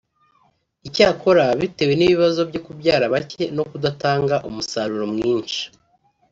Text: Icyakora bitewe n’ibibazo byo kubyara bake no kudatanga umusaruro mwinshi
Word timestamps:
Icyakora 0.87 1.45
bitewe 1.59 1.93
n’ibibazo 1.95 2.39
byo 2.49 2.59
kubyara 2.65 3.05
bake 3.13 3.43
no 3.55 3.63
kudatanga 3.69 4.35
umusaruro 4.47 5.05
mwinshi 5.13 5.61